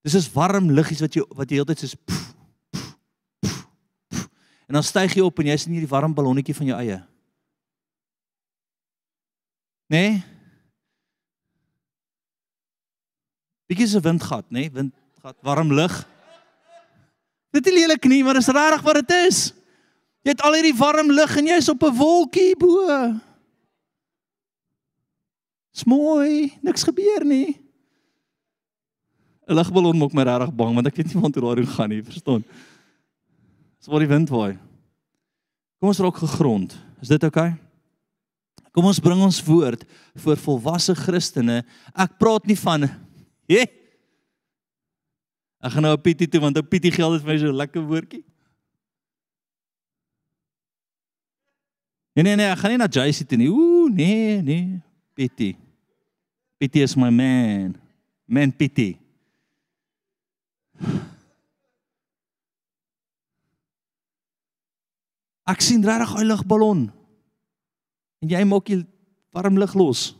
[0.04, 2.34] Dis is warm luggies wat jy wat jy heeltyd soos pff,
[2.72, 2.98] pff,
[3.40, 3.68] pff,
[4.12, 4.28] pff,
[4.68, 7.00] en dan styg jy op en jy's in hierdie warm ballonnetjie van jou eie.
[9.88, 10.24] Nee?
[13.68, 14.68] Bietjie se windgat, nê?
[14.68, 14.72] Nee?
[14.72, 16.08] Windgat, warm lug.
[17.52, 19.54] Dit is lelik nie, maar dis regtig wat dit is.
[20.24, 22.88] Jy het al hierdie warm lug en jy's op 'n wolkie bo.
[25.78, 27.54] Dis mooi, niks gebeur nie.
[29.48, 32.02] 'n Lugballon maak my regtig bang want ek weet nie waar toe daar gaan nie,
[32.04, 32.44] verstaan?
[33.78, 34.58] Dis waar die wind waai.
[35.78, 36.74] Kom ons raak gegrond.
[37.00, 37.54] Is dit oukei?
[37.54, 38.66] Okay?
[38.74, 39.86] Kom ons bring ons woord
[40.18, 41.62] vir volwasse Christene.
[41.94, 43.62] Ek praat nie van hè.
[45.62, 47.86] Ek gaan nou op Pietie toe want op Pietie geld dit vir my so lekker
[47.86, 48.26] woordjie.
[52.18, 53.50] Nee nee nee, ek gaan nie na Jacy toe nie.
[53.54, 54.82] Ooh, nee, nee,
[55.14, 55.54] Pietie.
[56.58, 57.78] Pity is my man.
[58.28, 58.98] Man pity.
[65.48, 66.92] Ek sien regtig 'n lugballon.
[68.22, 68.84] En jy maak jy
[69.32, 70.16] warm lug los.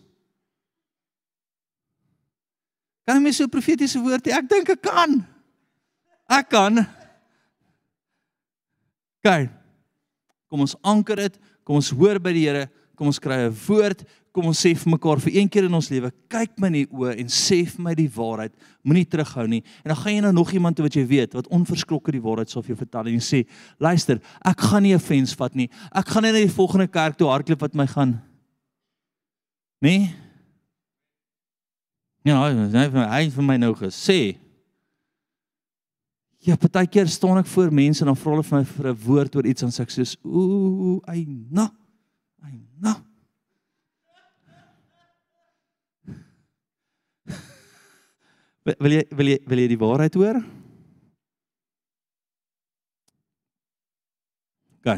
[3.04, 4.38] Kan jy my so profetiese woord hê?
[4.38, 5.26] Ek dink ek kan.
[6.30, 6.86] Ek kan.
[9.24, 9.50] Kyk.
[10.48, 11.40] Kom ons anker dit.
[11.64, 12.70] Kom ons hoor by die Here.
[12.96, 14.04] Kom ons kry 'n woord
[14.38, 16.88] kom ons sê vir mekaar vir een keer in ons lewe, kyk my in die
[16.94, 18.54] oë en sê vir my die waarheid.
[18.86, 19.64] Moenie terughou nie.
[19.82, 22.54] En dan gaan jy nou nog iemand toe wat jy weet wat onverskrokke die waarheid
[22.54, 23.40] sal vir jou vertel en jy sê,
[23.82, 25.70] "Luister, ek gaan nie 'n offense vat nie.
[25.92, 28.22] Ek gaan net na die volgende kerk toe hardloop wat my gaan."
[29.82, 30.14] Nee?
[32.24, 34.38] Ja, hy het hy vir my nou gesê.
[36.40, 39.36] Ja, partykeer staan ek voor mense en dan vra hulle vir my vir 'n woord
[39.36, 41.72] oor iets en sê ek soos, "Ooh, ai, na.
[42.44, 43.07] Ai, na."
[48.68, 50.42] Wil jy wil jy wil jy die waarheid hoor?
[54.78, 54.90] OK.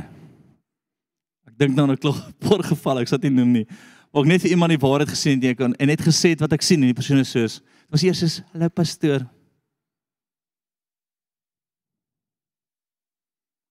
[1.50, 3.68] Ek dink nou 'n klop paar gevalle, ek sal dit noem nie.
[4.10, 6.82] Ek net vir iemand die waarheid gesê het en en net gesê wat ek sien
[6.82, 9.28] en die persoon is soos was eers soos hallo pastoor.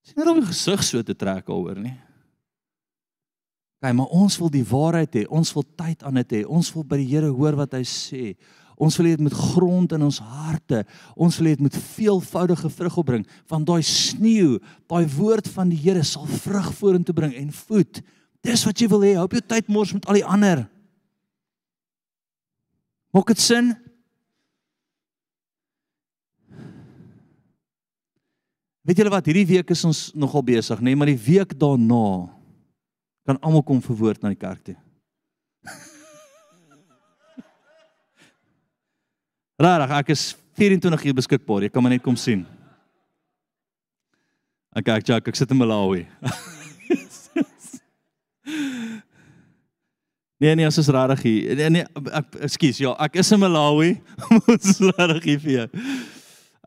[0.07, 1.99] Sien nou om gesig so te trek alhoor nie.
[3.83, 5.27] Kyk, maar ons wil die waarheid hê.
[5.31, 6.41] Ons wil tyd aan dit hê.
[6.47, 8.33] Ons wil by die Here hoor wat hy sê.
[8.79, 10.85] Ons wil dit met grond in ons harte.
[11.19, 13.27] Ons wil dit met veelvoudige vrug opbring.
[13.51, 18.01] Want daai sneeu, daai woord van die Here sal vrug vorentoe bring en voed.
[18.47, 19.17] Dis wat jy wil hê.
[19.19, 20.64] Hoop jy tyd mors met al die ander.
[23.14, 23.75] Maak dit sin?
[28.88, 32.31] Weet julle wat, hierdie week is ons nogal besig, nê, nee, maar die week daarna
[33.29, 34.79] kan almal kom vir woord na die kerk toe.
[39.59, 41.64] Rarig, ek is 24 uur beskikbaar.
[41.66, 42.47] Jy kan maar net kom sien.
[44.79, 46.05] Ek Jack, ek sit in Malawi.
[50.38, 51.57] nee nee, as is rarig hier.
[51.59, 53.97] Nee nee, ek ekskuus, ja, ek is in Malawi.
[54.38, 55.66] Ons is rarig hier vir jou.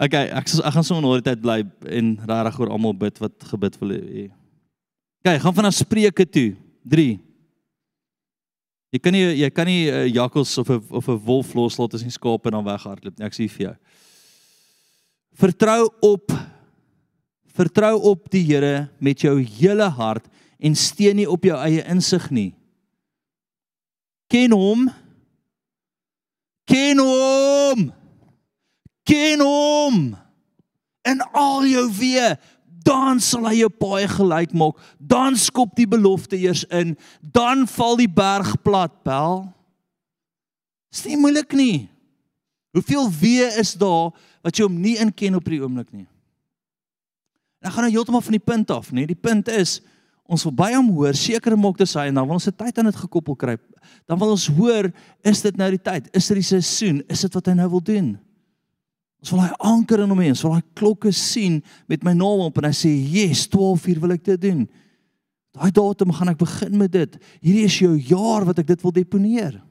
[0.02, 3.36] Okay, ek ek gaan sommer na die tyd bly en rarig oor almal bid wat
[3.54, 4.28] gebid wil hê.
[5.24, 6.50] Okay, gaan vanaf Spreuke toe.
[6.92, 7.31] 3
[8.92, 11.94] Jy kan nie jy kan nie 'n uh, jakkals of 'n of 'n wolf loslaat
[11.94, 13.26] as jy skaap en dan weghardloop nie.
[13.26, 13.76] Ek sê vir jou.
[15.34, 16.32] Vertrou op
[17.56, 20.28] vertrou op die Here met jou hele hart
[20.60, 22.54] en steun nie op jou eie insig nie.
[24.28, 24.90] Ken hom.
[26.66, 27.92] Ken hom.
[29.04, 30.16] Ken hom.
[31.04, 32.38] En al jou weë
[32.86, 34.80] dan sal hy jou paai gelyk maak.
[34.98, 39.46] Dan skop die belofte eers in, dan val die berg plat, bel.
[40.92, 41.88] Dis nie moeilik nie.
[42.76, 46.08] Hoeveel wee is daar wat jy hom nie inken op die oomblik nie?
[47.62, 49.06] Dan gaan nou heeltemal van die punt af, nê?
[49.06, 49.80] Die punt is
[50.32, 52.78] ons wil by hom hoor, seker maak dis hy en dan wil ons se tyd
[52.80, 53.58] aan dit gekoppel kry.
[54.08, 54.88] Dan wil ons hoor,
[55.28, 56.08] is dit nou die tyd?
[56.16, 57.02] Is dit die seisoen?
[57.12, 58.14] Is dit wat hy nou wil doen?
[59.22, 60.32] Ons wil hy anker in hom hê.
[60.34, 64.00] Ons wil hy klokke sien met my naam op en hy sê, "Yes, 12 uur
[64.02, 64.68] wil ek dit doen."
[65.52, 67.18] Daai datum gaan ek begin met dit.
[67.42, 69.62] Hierdie is jou jaar wat ek dit wil deponeer.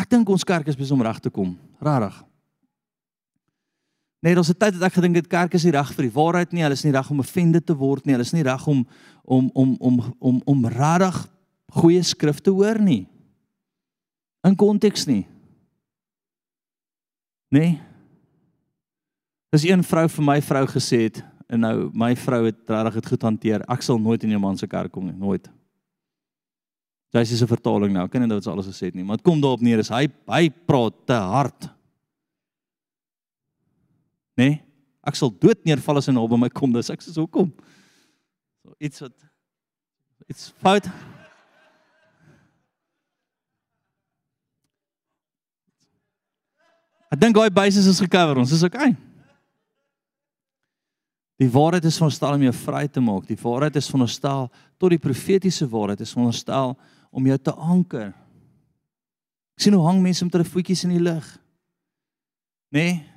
[0.00, 1.58] Ek dink ons kerk is besig om reg te kom.
[1.82, 2.24] Rarig.
[4.20, 6.52] Nee, daar's 'n tyd dat ek gedink het kerk is nie reg vir die waarheid
[6.52, 6.62] nie.
[6.62, 8.12] Hulle is nie reg om offended te word nie.
[8.12, 8.86] Hulle is nie reg om
[9.24, 11.28] om om om om om regtig
[11.72, 13.08] goeie skrif te hoor nie.
[14.42, 15.26] In konteks nie.
[17.48, 17.80] Nee.
[19.50, 23.06] Dis een vrou vir my vrou gesê het en nou my vrou het regtig dit
[23.06, 23.64] goed hanteer.
[23.68, 25.50] Ek sal nooit in jou man se kerk kom nie, nooit.
[27.12, 28.04] Sy sê 'n vertaling nou.
[28.04, 29.88] Ek ken nie wat sy alles gesê het nie, maar dit kom daarop neer is
[29.88, 31.79] hy hy praat te hard
[34.40, 34.48] nê?
[34.48, 34.58] Nee,
[35.06, 37.52] ek sal dood neerval as hy nou by my kom, dis ek sê hoekom?
[38.64, 39.16] So iets wat
[40.30, 40.86] iets fout.
[47.10, 48.92] Ek dink daai basis is gekover, ons is okay.
[51.40, 53.24] Die waarheid is veronderstel om jou vry te maak.
[53.26, 56.76] Die waarheid is veronderstel tot die profetiese waarheid is veronderstel
[57.10, 58.10] om jou te anker.
[59.56, 61.24] Ek sien hoe hang mense met hulle voetjies in die lug.
[62.70, 62.84] Nê?
[62.84, 63.09] Nee?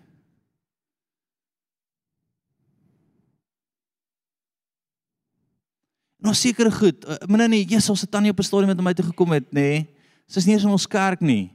[6.24, 7.04] Nou sekere goed.
[7.04, 9.44] Uh, Moenie nie, Jesus, ons het tannie op 'n stadium met my toe gekom het,
[9.52, 9.60] nê?
[9.60, 9.88] Nee.
[10.28, 11.52] Sy's nie eens in ons kerk nie.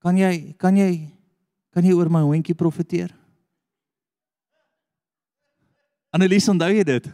[0.00, 1.08] Kan jy kan jy
[1.70, 3.12] kan jy oor my hondjie profeteer?
[6.10, 7.06] Annelies, onthou jy dit?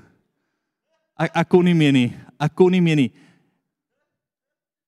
[1.19, 2.17] Ek ek kon nie meer nie.
[2.39, 3.13] Ek kon nie meer nie.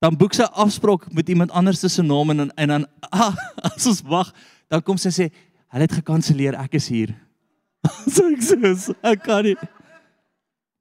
[0.01, 3.35] Dan boek sy afspraak met iemand anders se naam en en dan ah,
[3.75, 4.33] as ons wag,
[4.69, 5.31] dan kom sy sê,
[5.69, 7.15] "Hulle het gekanselleer, ek is hier."
[8.15, 9.57] so ek sê, "Ek kan nie."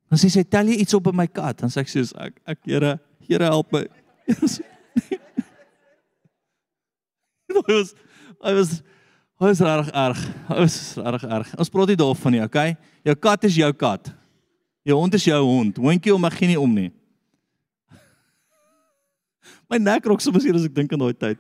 [0.08, 2.42] Dan sê sy, "Tel jy iets op by my kat?" Dan sê ek soos, "Ek
[2.48, 3.88] ek Here, Here help my."
[7.48, 7.94] Dit was
[8.44, 8.82] hy was
[9.40, 10.20] hy was reg erg.
[10.48, 11.54] Hy was reg erg.
[11.58, 12.78] Ons praat nie daarvan nie, okay?
[13.04, 14.14] Jou kat is jou kat.
[14.84, 15.78] Jou hond is jou hond.
[15.78, 16.92] Hondjie om mag nie om nie.
[19.70, 21.38] My nek rok soms hier as ek dink aan daai tyd.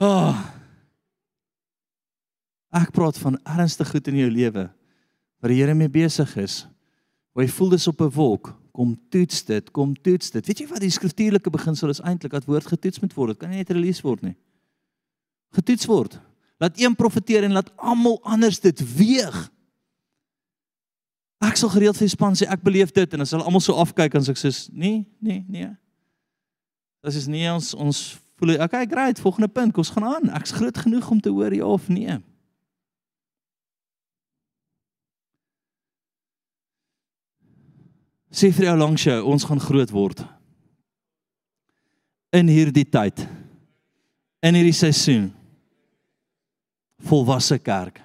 [0.00, 0.06] Ah.
[0.06, 0.36] Oh.
[2.76, 4.66] Ek praat van ernstige goed in jou lewe
[5.40, 6.66] waar die Here mee besig is.
[7.36, 10.46] Waar jy voel dis op 'n wolk, kom toets dit, kom toets dit.
[10.46, 13.28] Weet jy wat die skriftuurlike beginsel is eintlik dat woord getoets moet word.
[13.28, 14.36] Dit kan nie net release word nie.
[15.52, 16.20] Getoets word.
[16.56, 19.50] Laat een profeteer en laat almal anders dit weeg.
[21.44, 24.14] Ek sal gereeld vir span sê ek beleef dit en as hulle almal so afkyk
[24.14, 25.76] en sê nee, nee, nee.
[27.04, 30.32] Dit is nie ons ons voel okay, great, volgende punt, kom ons gaan aan.
[30.40, 32.16] Ek's groot genoeg om te hoor ja of nee.
[38.32, 40.22] Sê vir jou langs jou, ons gaan groot word.
[42.34, 43.22] In hierdie tyd.
[44.44, 45.30] In hierdie seisoen.
[47.06, 48.02] Volwasse kerk.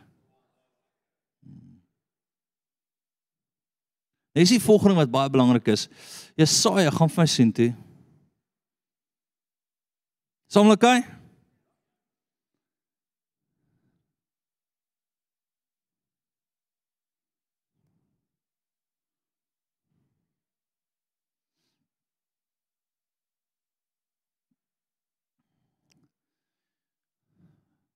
[4.38, 5.90] Dis die volgende wat baie belangrik is.
[6.40, 7.72] Jesaja gaan vir my sien toe.
[10.52, 10.88] Sommerlike?
[10.88, 11.20] Okay?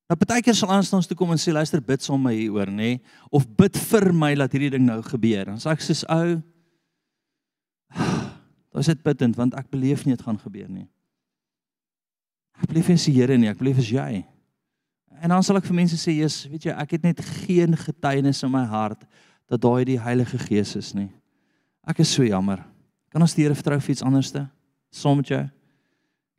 [0.06, 2.70] Nou partykeer sal aanstaan ons toe kom en sê luister bid saam met my hieroor
[2.70, 2.92] nê
[3.34, 5.50] of bid vir my dat hierdie ding nou gebeur.
[5.50, 6.38] Dan sê ek soos ou
[8.76, 10.88] Dis dit bidend want ek beleef nie dit gaan gebeur nie.
[12.60, 14.26] Ek beleef nie die Here nie, ek beleef is jy.
[15.24, 18.44] En dan sal ek vir mense sê, "Jesus, weet jy, ek het net geen getuienis
[18.44, 19.08] in my hart
[19.50, 21.10] dat daai die Heilige Gees is nie.
[21.88, 22.64] Ek is so jammer.
[23.14, 24.50] Kan ons die Here vertrou vir iets anderste?
[24.92, 25.44] Saam met jou.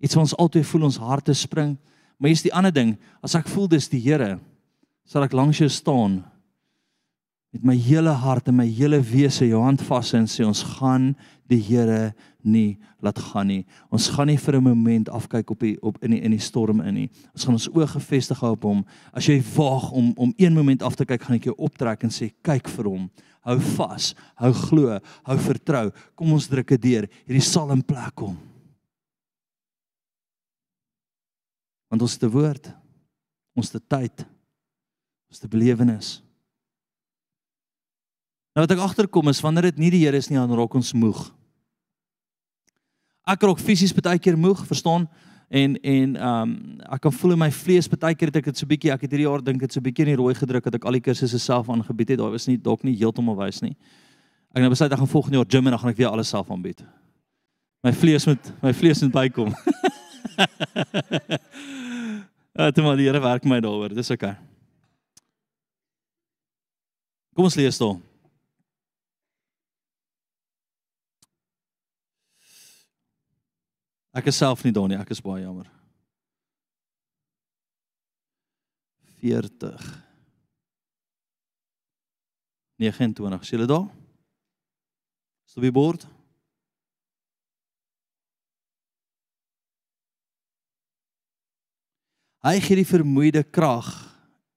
[0.03, 1.79] Iets wat ons altyd voel ons harte spring.
[2.17, 4.39] Maar hier's die ander ding, as ek voel dis die Here,
[5.07, 6.25] sal ek langs jou staan.
[7.57, 11.15] met my hele hart en my hele wese jou hand vas en sê ons gaan
[11.49, 12.13] die Here
[12.45, 13.63] nie laat gaan nie.
[13.91, 16.81] Ons gaan nie vir 'n oomblik afkyk op die op in die in die storm
[16.81, 17.11] in nie.
[17.35, 18.85] Ons gaan ons oë gefestig hou op hom.
[19.13, 22.11] As jy waag om om een oomblik af te kyk, gaan ek jou optrek en
[22.11, 23.11] sê kyk vir hom.
[23.45, 25.93] Hou vas, hou glo, hou vertrou.
[26.15, 27.09] Kom ons druk dit deur.
[27.27, 28.37] Hierdie sal in plek kom.
[31.93, 32.71] Want ons te woord,
[33.57, 34.25] ons te tyd,
[35.31, 36.17] ons te belewenis.
[38.57, 40.95] Nou wat ek agterkom is wanneer dit nie die Here is nie, dan raak ons
[40.97, 41.27] moeg.
[43.29, 45.09] Ek raak fisies baie keer moeg, verstaan?
[45.49, 46.55] En en ehm um,
[46.91, 49.13] ek kan voel in my vlees baie keer het ek dit so bietjie, ek het
[49.13, 51.39] hierdie jaar dink dit so bietjie in die rooi gedruk dat ek al die kursusse
[51.39, 52.19] self aangebied het.
[52.19, 53.77] Daar was nie dalk nie heeltemal wys nie.
[54.55, 56.51] Ek nou besluit ek gaan volgende jaar gym en dan gaan ek weer alles self
[56.51, 56.83] aanbied.
[57.85, 59.55] My vlees moet my vlees moet bykom.
[62.57, 63.95] Ja, toe maar die Here werk my daaroor.
[63.95, 64.25] Dis oké.
[64.25, 64.37] Okay.
[67.37, 68.01] Kom ons lees dan.
[74.17, 75.69] Ek is self nie daar nie, ek is baie jammer.
[79.21, 80.05] 40
[82.81, 83.41] 29.
[83.45, 83.89] Is julle daar?
[85.49, 86.07] Is op die bord?
[92.47, 93.89] Hy gee die vermoeide krag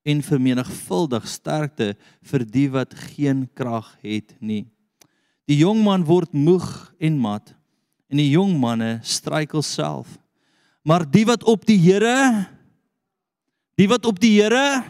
[0.06, 1.96] en vermenigvuldig sterkte
[2.30, 4.68] vir die wat geen krag het nie.
[5.50, 6.68] Die jong man word moeg
[7.02, 7.56] en mat
[8.14, 10.20] en die jong manne struikel self.
[10.86, 12.46] Maar die wat op die Here
[13.80, 14.84] die wat op die Here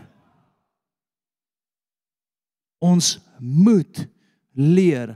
[2.84, 4.10] ons moet
[4.60, 5.16] leer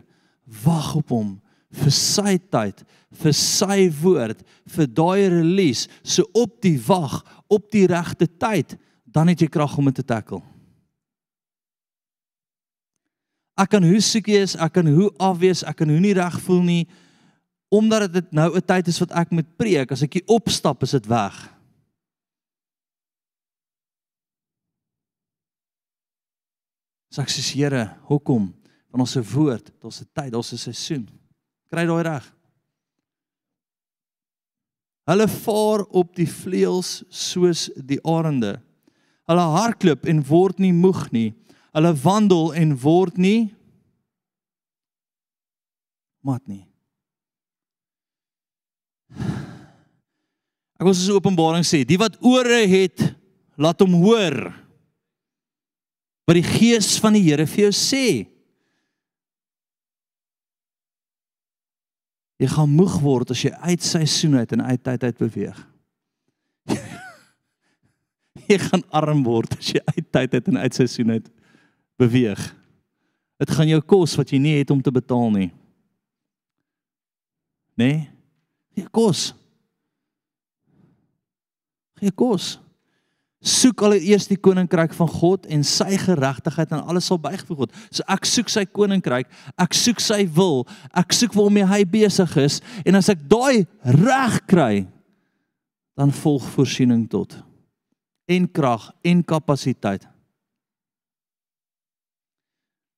[0.64, 1.36] wag op hom
[1.74, 2.82] vir sy tyd,
[3.24, 4.42] vir sy woord,
[4.76, 8.76] vir daai release, so op die wag, op die regte tyd,
[9.14, 10.42] dan het jy krag om dit te tackle.
[13.60, 16.64] Ek kan hoe siek wees, ek kan hoe afwees, ek kan hoe nie reg voel
[16.66, 16.84] nie,
[17.74, 20.92] omdat dit nou 'n tyd is wat ek moet preek, as ek hier opstap is
[20.92, 21.50] dit weg.
[27.14, 28.54] Sê so Here, hoekom?
[28.90, 31.23] Want ons se woord, ons se tyd, ons se seisoen.
[31.74, 32.26] Kry daai reg.
[35.10, 38.60] Hulle vaar op die vleuels soos die arende.
[39.28, 41.32] Hulle hardloop en word nie moeg nie.
[41.74, 43.50] Hulle wandel en word nie
[46.24, 46.64] mat nie.
[50.80, 53.04] Ek wil soos Openbaring sê, die wat ore het,
[53.60, 54.38] laat hom hoor.
[56.24, 58.06] Wat die gees van die Here vir jou sê.
[62.44, 65.60] Jy gaan moeg word as jy uit seisoen uit en uit tyd uit beweeg.
[68.52, 71.30] jy gaan arm word as jy uit tyd uit en uit seisoen uit
[72.02, 72.42] beweeg.
[73.40, 75.52] Dit gaan jou kos wat jy nie het om te betaal nie.
[77.80, 77.88] Né?
[77.88, 78.04] Nee?
[78.74, 79.32] Jy kos
[82.04, 82.58] gee kos.
[83.44, 87.74] Soek allereers die koninkryk van God en sy geregtigheid en alles sal bygevoeg word.
[87.92, 89.28] So ek soek sy koninkryk,
[89.60, 90.64] ek soek sy wil,
[90.96, 93.66] ek soek waarmee hy besig is en as ek daai
[94.00, 94.86] reg kry,
[96.00, 97.36] dan volg voorsiening tot
[98.32, 100.06] en krag en kapasiteit.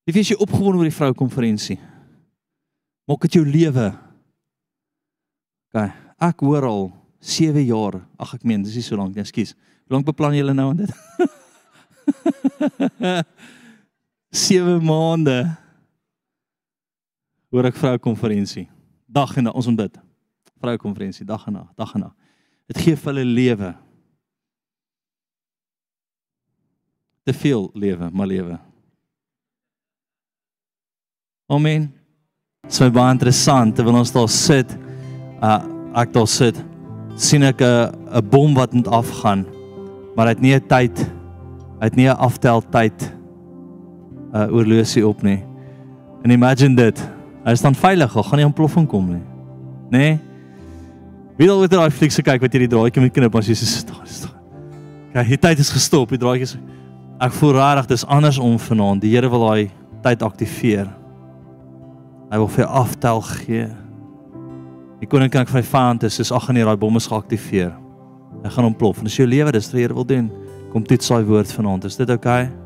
[0.05, 1.79] Wie is jy opgewonde oor die vroue konferensie?
[3.09, 3.87] Maak dit jou lewe.
[5.73, 5.81] OK,
[6.29, 6.85] ek hoor al
[7.19, 8.01] 7 jaar.
[8.19, 9.55] Ag ek meen, dis nie so lank nie, ekskuus.
[9.85, 10.91] Hoe lank beplan julle nou aan dit?
[14.45, 15.37] 7 maande.
[17.53, 18.67] Hoor ek vrou konferensie.
[19.05, 19.93] Dag en nag ons ontbid.
[20.59, 22.15] Vrou konferensie dag en nag, dag en nag.
[22.71, 23.73] Dit gee vir hulle lewe.
[27.25, 28.59] Te veel lewe, maar lewe.
[31.49, 31.89] Amen.
[32.65, 34.77] Dit is baie interessant terwyl ons daar sit.
[35.41, 35.61] Uh
[35.95, 36.74] ek daar sit
[37.15, 39.45] sien ek 'n 'n bom wat moet afgaan.
[40.15, 40.99] Maar hy het nie 'n tyd
[41.79, 43.11] hy het nie 'n aftel tyd
[44.33, 45.43] 'n uh, oorlosie op nie.
[46.23, 47.09] En imagine dit.
[47.45, 49.23] Hy staan veilig, hy gaan nie ontploffing kom nie.
[49.89, 49.97] Nê?
[49.97, 50.19] Nee?
[51.37, 53.65] Wie wil dit daai fliekse kyk wat jy die draadjie met knip as jy so
[53.65, 54.31] staan staan.
[55.13, 56.57] Kyk, die tyd is gestop, die draadjie is
[57.15, 58.99] Ek voel rarig, dis anders om vanaand.
[59.01, 59.69] Die Here wil daai
[60.03, 60.89] tyd aktiveer.
[62.27, 63.67] Hy wil vir aftel gee.
[65.01, 67.73] Die koninkryk van die vyand is soos ag nee, daai bomme is geaktiveer.
[68.43, 69.01] Hy gaan ontplof.
[69.01, 70.29] En as jou lewe dis wat die Here wil doen,
[70.71, 71.89] kom dit sy woord vanaand.
[71.89, 72.45] Is dit oukei?
[72.45, 72.64] Okay?